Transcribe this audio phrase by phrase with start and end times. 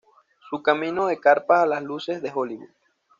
[0.49, 2.69] Su camino de carpas a las luces de Hollywood.